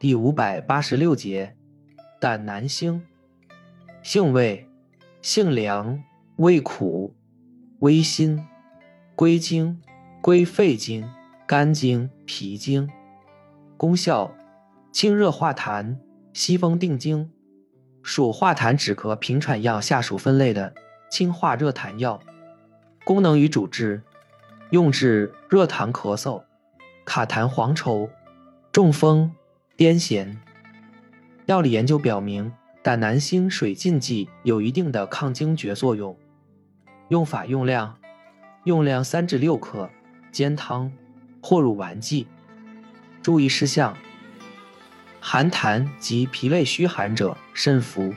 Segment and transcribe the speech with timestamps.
[0.00, 1.56] 第五百八十六节，
[2.20, 3.02] 胆南星，
[4.00, 4.68] 性味，
[5.20, 6.04] 性凉，
[6.36, 7.16] 味苦，
[7.80, 8.46] 微辛，
[9.16, 9.82] 归经，
[10.22, 11.04] 归肺经、
[11.48, 12.88] 肝经、脾经。
[13.76, 14.32] 功效，
[14.92, 15.96] 清热化痰，
[16.32, 17.32] 息风定惊，
[18.00, 20.72] 属化痰止咳平喘药下属分类的
[21.10, 22.20] 清化热痰药。
[23.04, 24.04] 功能与主治，
[24.70, 26.44] 用治热痰咳嗽、
[27.04, 28.08] 卡痰黄稠、
[28.70, 29.34] 中风。
[29.78, 30.34] 癫痫。
[31.46, 36.18] 药理研究表明，胆南星水浸剂有一定的抗惊厥作用。
[37.10, 37.96] 用法用量：
[38.64, 39.88] 用量三至六克，
[40.32, 40.90] 煎汤
[41.40, 42.26] 或入丸剂。
[43.22, 43.96] 注意事项：
[45.20, 48.12] 寒痰及脾胃虚寒者慎服。